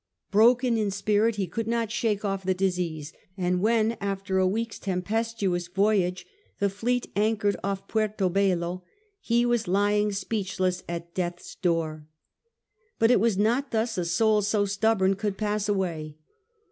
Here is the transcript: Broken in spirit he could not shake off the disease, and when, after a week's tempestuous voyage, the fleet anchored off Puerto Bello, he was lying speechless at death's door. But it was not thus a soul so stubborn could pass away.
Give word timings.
Broken 0.31 0.77
in 0.79 0.89
spirit 0.89 1.35
he 1.35 1.45
could 1.45 1.67
not 1.67 1.91
shake 1.91 2.25
off 2.25 2.43
the 2.43 2.55
disease, 2.55 3.13
and 3.37 3.61
when, 3.61 3.91
after 4.01 4.39
a 4.39 4.47
week's 4.47 4.79
tempestuous 4.79 5.67
voyage, 5.67 6.25
the 6.57 6.71
fleet 6.71 7.11
anchored 7.15 7.55
off 7.63 7.87
Puerto 7.87 8.27
Bello, 8.27 8.81
he 9.19 9.45
was 9.45 9.67
lying 9.67 10.11
speechless 10.11 10.81
at 10.89 11.13
death's 11.13 11.53
door. 11.53 12.07
But 12.97 13.11
it 13.11 13.19
was 13.19 13.37
not 13.37 13.69
thus 13.69 13.95
a 13.95 14.05
soul 14.05 14.41
so 14.41 14.65
stubborn 14.65 15.13
could 15.17 15.37
pass 15.37 15.69
away. 15.69 16.17